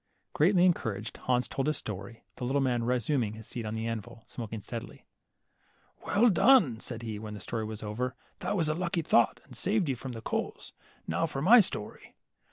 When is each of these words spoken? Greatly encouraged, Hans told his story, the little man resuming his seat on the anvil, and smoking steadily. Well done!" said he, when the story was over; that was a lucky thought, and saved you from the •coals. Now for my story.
Greatly 0.33 0.65
encouraged, 0.65 1.17
Hans 1.17 1.47
told 1.47 1.67
his 1.67 1.77
story, 1.77 2.23
the 2.37 2.43
little 2.43 2.59
man 2.59 2.83
resuming 2.83 3.33
his 3.35 3.45
seat 3.45 3.67
on 3.67 3.75
the 3.75 3.85
anvil, 3.85 4.21
and 4.21 4.29
smoking 4.31 4.63
steadily. 4.63 5.05
Well 6.03 6.31
done!" 6.31 6.79
said 6.79 7.03
he, 7.03 7.19
when 7.19 7.35
the 7.35 7.39
story 7.39 7.65
was 7.65 7.83
over; 7.83 8.15
that 8.39 8.57
was 8.57 8.67
a 8.67 8.73
lucky 8.73 9.03
thought, 9.03 9.39
and 9.43 9.55
saved 9.55 9.89
you 9.89 9.95
from 9.95 10.13
the 10.13 10.21
•coals. 10.23 10.71
Now 11.07 11.27
for 11.27 11.43
my 11.43 11.59
story. 11.59 12.15